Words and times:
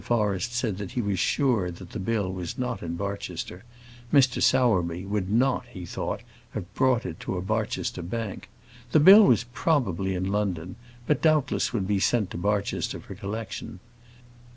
Forrest 0.03 0.53
said 0.55 0.79
that 0.79 0.93
he 0.93 1.01
was 1.03 1.19
sure 1.19 1.69
that 1.69 1.91
the 1.91 1.99
bill 1.99 2.31
was 2.33 2.57
not 2.57 2.81
in 2.81 2.95
Barchester; 2.95 3.63
Mr. 4.11 4.41
Sowerby 4.41 5.05
would 5.05 5.29
not, 5.29 5.67
he 5.67 5.85
thought, 5.85 6.21
have 6.55 6.73
brought 6.73 7.05
it 7.05 7.19
to 7.19 7.37
a 7.37 7.41
Barchester 7.43 8.01
bank. 8.01 8.49
The 8.93 8.99
bill 8.99 9.23
was 9.23 9.45
probably 9.53 10.15
in 10.15 10.31
London, 10.31 10.75
but 11.05 11.21
doubtless 11.21 11.71
would 11.71 11.85
be 11.87 11.99
sent 11.99 12.31
to 12.31 12.37
Barchester 12.39 12.99
for 12.99 13.13
collection. 13.13 13.79